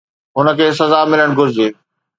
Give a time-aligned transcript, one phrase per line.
[0.37, 1.67] هن کي سزا ملڻ گهرجي.